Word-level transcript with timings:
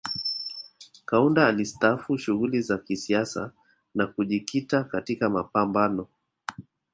Kaunda 1.05 1.47
alistaafu 1.47 2.17
shughuli 2.17 2.61
za 2.61 2.77
kisiasa 2.77 3.51
na 3.95 4.07
kujikita 4.07 4.83
katika 4.83 5.29
mapambano 5.29 6.07